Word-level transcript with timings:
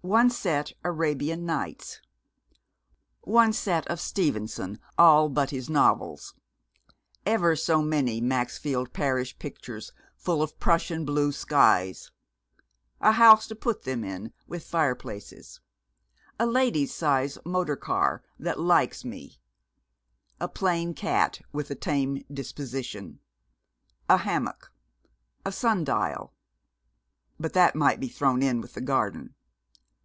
One 0.00 0.30
set 0.30 0.74
Arabian 0.84 1.44
Nights. 1.44 2.00
One 3.22 3.52
set 3.52 3.84
of 3.88 3.98
Stevenson, 4.00 4.78
all 4.96 5.28
but 5.28 5.50
his 5.50 5.68
novels. 5.68 6.34
Ever 7.26 7.56
so 7.56 7.82
many 7.82 8.20
Maxfield 8.20 8.92
Parrish 8.92 9.36
pictures 9.40 9.90
full 10.16 10.40
of 10.40 10.58
Prussian 10.60 11.04
blue 11.04 11.32
skies. 11.32 12.12
A 13.00 13.10
house 13.10 13.48
to 13.48 13.56
put 13.56 13.82
them 13.82 14.04
in, 14.04 14.32
with 14.46 14.64
fireplaces. 14.64 15.60
A 16.38 16.46
lady's 16.46 16.94
size 16.94 17.36
motor 17.44 17.76
car 17.76 18.22
that 18.38 18.60
likes 18.60 19.04
me. 19.04 19.40
A 20.40 20.46
plain 20.48 20.94
cat 20.94 21.40
with 21.52 21.72
a 21.72 21.74
tame 21.74 22.24
disposition. 22.32 23.18
A 24.08 24.18
hammock. 24.18 24.72
A 25.44 25.50
sun 25.50 25.82
dial. 25.82 26.32
(But 27.40 27.52
that 27.54 27.74
might 27.74 27.98
be 27.98 28.08
thrown 28.08 28.44
in 28.44 28.60
with 28.60 28.74
the 28.74 28.80
garden.) 28.80 29.34